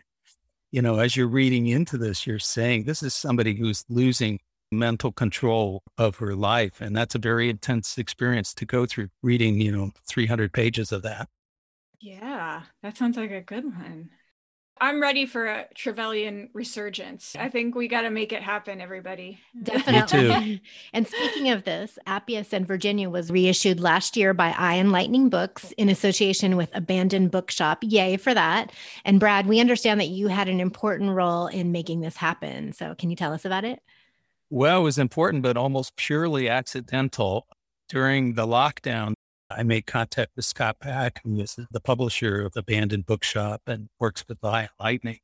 [0.72, 4.40] You know, as you're reading into this, you're saying this is somebody who's losing
[4.72, 6.80] mental control of her life.
[6.80, 11.02] And that's a very intense experience to go through reading, you know, 300 pages of
[11.02, 11.28] that.
[12.00, 14.10] Yeah, that sounds like a good one.
[14.78, 17.34] I'm ready for a Trevelyan resurgence.
[17.38, 19.40] I think we got to make it happen, everybody.
[19.62, 20.60] Definitely.
[20.92, 25.30] and speaking of this, Appius and Virginia was reissued last year by Eye and Lightning
[25.30, 27.78] Books in association with Abandoned Bookshop.
[27.82, 28.70] Yay for that.
[29.06, 32.74] And Brad, we understand that you had an important role in making this happen.
[32.74, 33.80] So can you tell us about it?
[34.50, 37.46] Well, it was important, but almost purely accidental.
[37.88, 39.14] During the lockdown,
[39.50, 44.24] I made contact with Scott Pack, who is the publisher of Abandoned Bookshop and works
[44.28, 45.18] with Eye Lightning.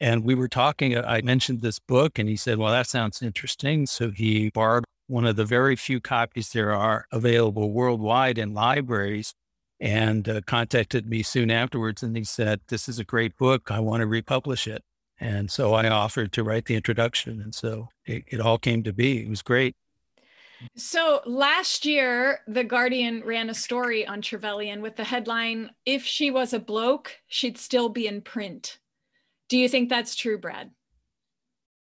[0.00, 3.86] And we were talking, I mentioned this book, and he said, Well, that sounds interesting.
[3.86, 9.34] So he borrowed one of the very few copies there are available worldwide in libraries
[9.80, 12.02] and uh, contacted me soon afterwards.
[12.02, 13.70] And he said, This is a great book.
[13.70, 14.82] I want to republish it.
[15.20, 17.40] And so I offered to write the introduction.
[17.40, 19.22] And so it, it all came to be.
[19.22, 19.74] It was great.
[20.76, 26.30] So last year, The Guardian ran a story on Trevelyan with the headline If she
[26.30, 28.78] was a bloke, she'd still be in print.
[29.48, 30.70] Do you think that's true, Brad?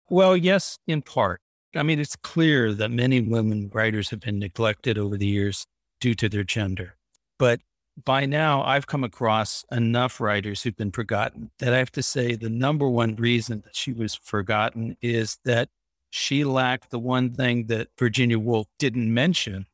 [0.08, 1.40] Well, yes, in part.
[1.76, 5.66] I mean, it's clear that many women writers have been neglected over the years
[6.00, 6.96] due to their gender.
[7.38, 7.60] But
[8.04, 12.34] by now, I've come across enough writers who've been forgotten that I have to say
[12.34, 15.68] the number one reason that she was forgotten is that
[16.10, 19.66] she lacked the one thing that Virginia Woolf didn't mention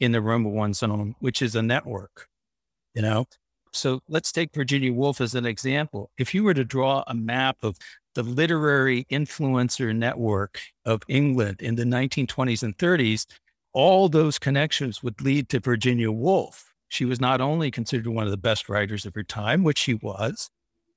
[0.00, 2.28] in the Room of One's Own, which is a network.
[2.94, 3.26] You know,
[3.72, 6.10] so let's take Virginia Woolf as an example.
[6.18, 7.76] If you were to draw a map of
[8.14, 13.26] the literary influencer network of England in the 1920s and 30s,
[13.74, 16.72] all those connections would lead to Virginia Woolf.
[16.88, 19.92] She was not only considered one of the best writers of her time, which she
[19.94, 20.48] was,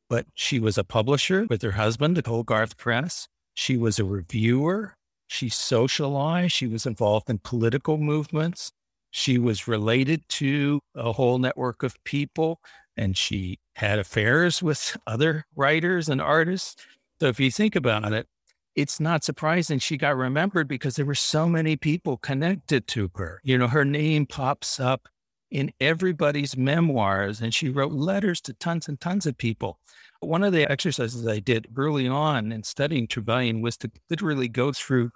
[0.09, 3.27] but she was a publisher with her husband at Hogarth Press.
[3.59, 4.95] She was a reviewer.
[5.27, 6.53] She socialized.
[6.53, 8.71] She was involved in political movements.
[9.11, 12.61] She was related to a whole network of people
[12.95, 16.77] and she had affairs with other writers and artists.
[17.19, 18.27] So if you think about it,
[18.75, 23.41] it's not surprising she got remembered because there were so many people connected to her.
[23.43, 25.09] You know, her name pops up
[25.51, 29.79] in everybody's memoirs, and she wrote letters to tons and tons of people.
[30.21, 34.73] One of the exercises I did early on in studying Trevelyan was to literally go
[34.73, 35.11] through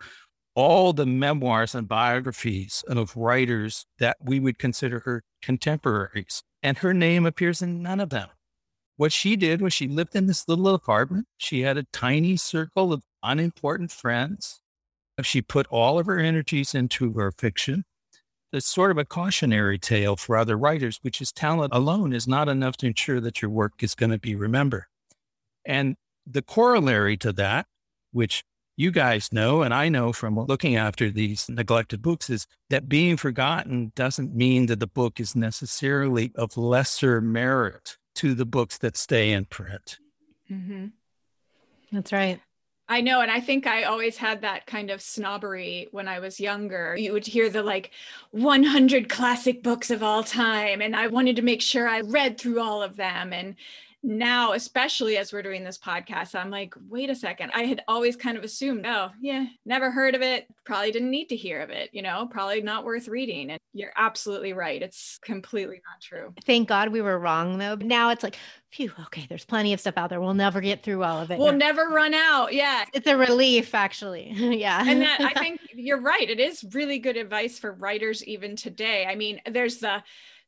[0.55, 6.43] all the memoirs and biographies of writers that we would consider her contemporaries.
[6.61, 8.29] And her name appears in none of them.
[8.95, 11.27] What she did was she lived in this little apartment.
[11.37, 14.61] She had a tiny circle of unimportant friends.
[15.21, 17.83] She put all of her energies into her fiction.
[18.53, 22.47] It's sort of a cautionary tale for other writers, which is talent alone is not
[22.47, 24.85] enough to ensure that your work is going to be remembered.
[25.65, 25.95] And
[26.25, 27.67] the corollary to that,
[28.11, 28.43] which
[28.75, 33.17] you guys know, and I know from looking after these neglected books, is that being
[33.17, 38.97] forgotten doesn't mean that the book is necessarily of lesser merit to the books that
[38.97, 39.99] stay in print.
[40.51, 40.87] Mm-hmm.
[41.91, 42.39] That's right.
[42.89, 43.21] I know.
[43.21, 46.95] And I think I always had that kind of snobbery when I was younger.
[46.97, 47.91] You would hear the like
[48.31, 50.81] 100 classic books of all time.
[50.81, 53.31] And I wanted to make sure I read through all of them.
[53.31, 53.55] And
[54.03, 57.51] now, especially as we're doing this podcast, I'm like, wait a second.
[57.55, 60.45] I had always kind of assumed, oh, yeah, never heard of it.
[60.65, 63.51] Probably didn't need to hear of it, you know, probably not worth reading.
[63.51, 64.81] And you're absolutely right.
[64.81, 66.33] It's completely not true.
[66.45, 67.75] Thank God we were wrong, though.
[67.75, 68.35] Now it's like,
[68.71, 70.19] phew, okay, there's plenty of stuff out there.
[70.19, 71.39] We'll never get through all of it.
[71.39, 72.53] We'll never run out.
[72.53, 72.83] Yeah.
[72.93, 74.31] It's a relief, actually.
[74.33, 74.83] yeah.
[74.85, 76.29] And that I think you're right.
[76.29, 79.05] It is really good advice for writers even today.
[79.05, 80.03] I mean, there's the,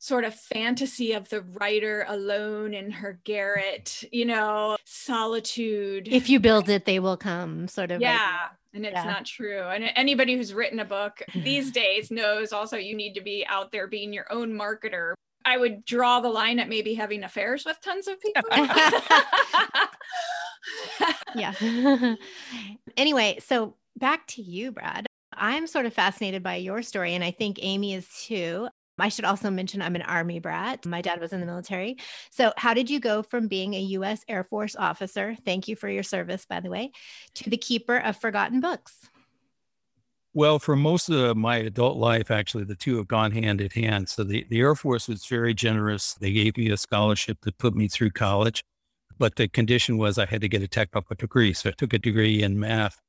[0.05, 6.07] sort of fantasy of the writer alone in her garret, you know, solitude.
[6.07, 8.01] If you build it, they will come, sort of.
[8.01, 8.49] Yeah.
[8.75, 9.05] And it's yeah.
[9.05, 9.63] not true.
[9.63, 13.71] And anybody who's written a book these days knows also you need to be out
[13.71, 15.15] there being your own marketer.
[15.43, 18.43] I would draw the line at maybe having affairs with tons of people.
[21.35, 21.53] yeah.
[22.97, 25.07] anyway, so back to you, Brad.
[25.33, 28.67] I'm sort of fascinated by your story, and I think Amy is too.
[28.97, 30.85] I should also mention I'm an Army brat.
[30.85, 31.97] My dad was in the military.
[32.31, 34.23] So, how did you go from being a U.S.
[34.27, 35.35] Air Force officer?
[35.43, 36.91] Thank you for your service, by the way,
[37.35, 39.09] to the keeper of forgotten books?
[40.33, 44.09] Well, for most of my adult life, actually, the two have gone hand in hand.
[44.09, 46.13] So, the, the Air Force was very generous.
[46.13, 48.63] They gave me a scholarship that put me through college,
[49.17, 51.53] but the condition was I had to get a technical degree.
[51.53, 53.01] So, I took a degree in math.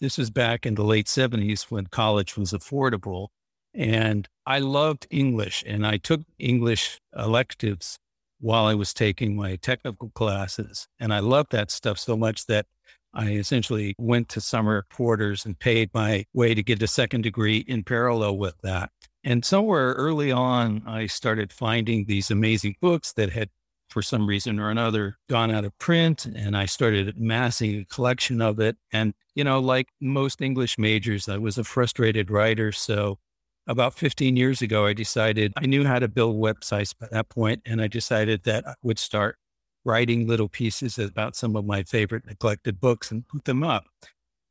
[0.00, 3.28] This was back in the late 70s when college was affordable.
[3.74, 7.98] And I loved English and I took English electives
[8.40, 10.86] while I was taking my technical classes.
[11.00, 12.66] And I loved that stuff so much that
[13.14, 17.58] I essentially went to summer quarters and paid my way to get a second degree
[17.58, 18.90] in parallel with that.
[19.22, 23.50] And somewhere early on, I started finding these amazing books that had,
[23.88, 26.26] for some reason or another, gone out of print.
[26.26, 28.76] And I started amassing a collection of it.
[28.92, 32.72] And, you know, like most English majors, I was a frustrated writer.
[32.72, 33.18] So
[33.66, 37.62] about 15 years ago, I decided I knew how to build websites by that point,
[37.64, 39.36] and I decided that I would start
[39.84, 43.84] writing little pieces about some of my favorite neglected books and put them up.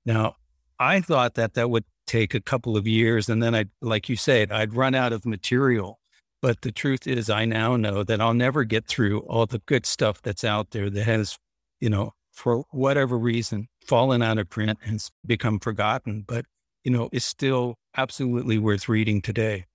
[0.05, 0.35] Now,
[0.79, 4.15] I thought that that would take a couple of years, and then I'd, like you
[4.15, 5.99] said, I'd run out of material.
[6.41, 9.85] But the truth is, I now know that I'll never get through all the good
[9.85, 11.37] stuff that's out there that has,
[11.79, 16.25] you know, for whatever reason, fallen out of print and become forgotten.
[16.27, 16.45] But
[16.83, 19.65] you know, is still absolutely worth reading today.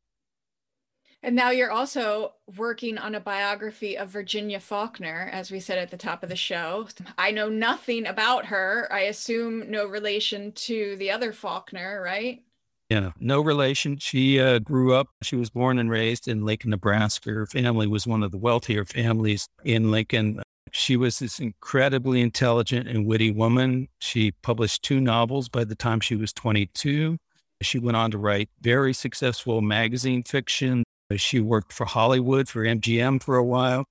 [1.23, 5.91] And now you're also working on a biography of Virginia Faulkner, as we said at
[5.91, 6.87] the top of the show.
[7.17, 8.89] I know nothing about her.
[8.93, 12.45] I assume no relation to the other Faulkner, right?
[12.89, 13.99] Yeah, no relation.
[13.99, 17.31] She uh, grew up, she was born and raised in Lincoln, Nebraska.
[17.31, 20.41] Her family was one of the wealthier families in Lincoln.
[20.73, 23.89] She was this incredibly intelligent and witty woman.
[23.99, 27.19] She published two novels by the time she was 22.
[27.61, 30.85] She went on to write very successful magazine fiction.
[31.17, 33.85] She worked for Hollywood, for MGM for a while.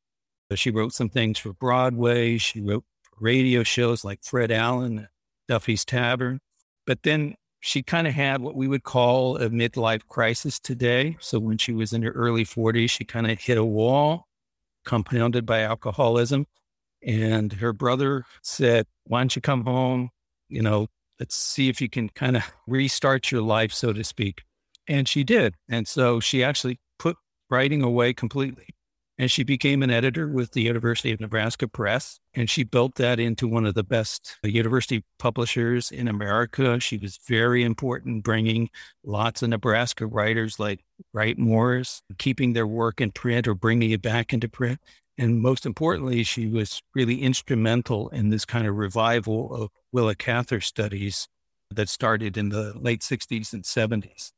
[0.56, 2.38] She wrote some things for Broadway.
[2.38, 2.86] She wrote
[3.20, 5.08] radio shows like Fred Allen,
[5.48, 6.40] Duffy's Tavern.
[6.86, 11.18] But then she kind of had what we would call a midlife crisis today.
[11.20, 14.28] So when she was in her early 40s, she kind of hit a wall
[14.86, 16.46] compounded by alcoholism.
[17.06, 20.10] And her brother said, Why don't you come home?
[20.50, 20.88] You know,
[21.20, 24.44] let's see if you can kind of restart your life, so to speak.
[24.88, 25.56] And she did.
[25.70, 27.18] And so she actually put
[27.50, 28.68] writing away completely.
[29.20, 32.20] And she became an editor with the University of Nebraska Press.
[32.36, 36.80] And she built that into one of the best uh, university publishers in America.
[36.80, 38.70] She was very important, bringing
[39.04, 40.84] lots of Nebraska writers like
[41.14, 44.80] Wright Morris, keeping their work in print or bringing it back into print.
[45.18, 50.62] And most importantly, she was really instrumental in this kind of revival of Willa Cather
[50.62, 51.28] studies
[51.74, 54.32] that started in the late 60s and 70s.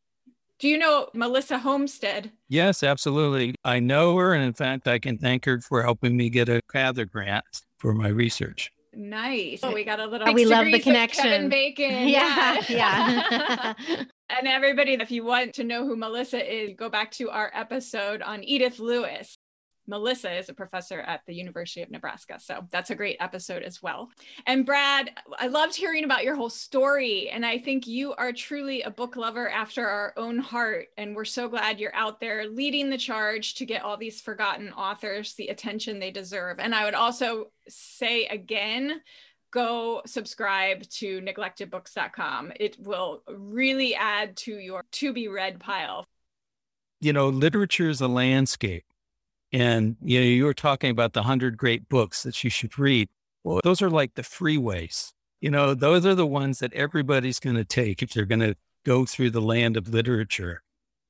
[0.59, 2.32] Do you know Melissa Homestead?
[2.49, 3.55] Yes, absolutely.
[3.63, 4.34] I know her.
[4.34, 7.45] And in fact, I can thank her for helping me get a Cather grant
[7.77, 8.71] for my research.
[8.93, 9.59] Nice.
[9.63, 10.34] Oh, we got a little.
[10.34, 11.23] we love the connection.
[11.23, 12.07] Kevin Bacon.
[12.09, 13.73] Yeah, yeah.
[14.30, 18.21] and everybody, if you want to know who Melissa is, go back to our episode
[18.21, 19.38] on Edith Lewis.
[19.89, 22.39] Melissa is a professor at the University of Nebraska.
[22.39, 24.09] So that's a great episode as well.
[24.45, 27.29] And Brad, I loved hearing about your whole story.
[27.29, 30.87] And I think you are truly a book lover after our own heart.
[30.97, 34.71] And we're so glad you're out there leading the charge to get all these forgotten
[34.73, 36.59] authors the attention they deserve.
[36.59, 39.01] And I would also say again,
[39.51, 42.53] go subscribe to neglectedbooks.com.
[42.59, 46.05] It will really add to your to be read pile.
[47.01, 48.83] You know, literature is a landscape
[49.51, 53.09] and you know, you were talking about the hundred great books that you should read.
[53.43, 55.11] Well, those are like the freeways.
[55.41, 58.55] You know, those are the ones that everybody's going to take if they're going to
[58.85, 60.61] go through the land of literature.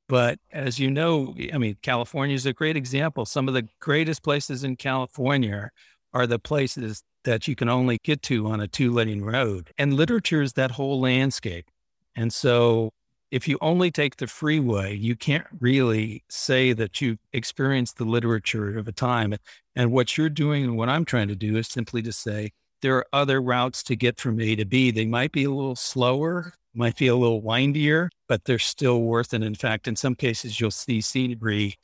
[0.07, 3.25] But as you know, I mean, California is a great example.
[3.25, 5.69] Some of the greatest places in California
[6.13, 9.71] are the places that you can only get to on a two lane road.
[9.77, 11.69] And literature is that whole landscape.
[12.15, 12.91] And so
[13.32, 18.77] if you only take the freeway, you can't really say that you experienced the literature
[18.77, 19.36] of a time.
[19.75, 22.51] And what you're doing and what I'm trying to do is simply to say
[22.82, 24.91] there are other routes to get from A to B.
[24.91, 29.34] They might be a little slower, might be a little windier, but they're still worth
[29.34, 29.43] it.
[29.43, 31.75] In fact, in some cases, you'll see scenery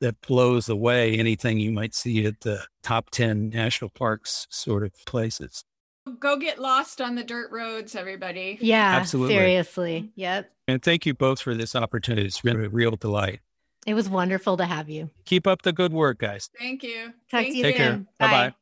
[0.00, 4.92] that blows away anything you might see at the top 10 national parks sort of
[5.06, 5.64] places.
[6.18, 8.58] Go get lost on the dirt roads, everybody.
[8.60, 9.34] Yeah, absolutely.
[9.36, 10.12] Seriously.
[10.16, 10.50] Yep.
[10.66, 12.26] And thank you both for this opportunity.
[12.26, 13.40] It's been a real delight.
[13.86, 15.10] It was wonderful to have you.
[15.24, 16.50] Keep up the good work, guys.
[16.58, 17.06] Thank you.
[17.06, 18.06] Talk Thank to you Take soon.
[18.18, 18.28] care.
[18.28, 18.54] Bye bye.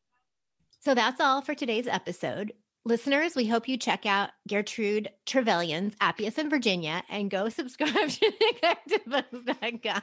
[0.80, 2.52] So that's all for today's episode.
[2.86, 8.32] Listeners, we hope you check out Gertrude Trevelyan's Appius and Virginia and go subscribe to
[8.42, 10.02] neglectedbooks.com.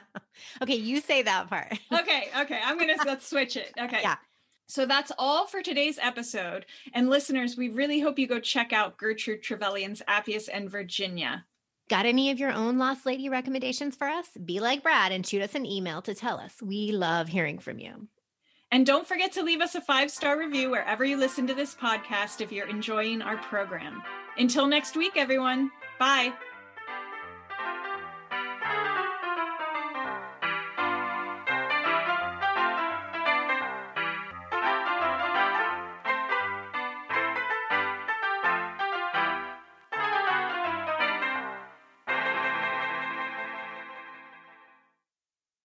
[0.62, 1.76] Okay, you say that part.
[1.92, 2.60] Okay, okay.
[2.64, 3.72] I'm gonna let's switch it.
[3.80, 4.00] Okay.
[4.02, 4.14] Yeah.
[4.68, 6.66] So that's all for today's episode.
[6.92, 11.46] And listeners, we really hope you go check out Gertrude Trevelyan's Appius and Virginia.
[11.88, 14.28] Got any of your own Lost Lady recommendations for us?
[14.44, 16.60] Be like Brad and shoot us an email to tell us.
[16.62, 18.08] We love hearing from you.
[18.70, 21.74] And don't forget to leave us a five star review wherever you listen to this
[21.74, 24.02] podcast if you're enjoying our program.
[24.36, 25.70] Until next week, everyone.
[25.98, 26.34] Bye.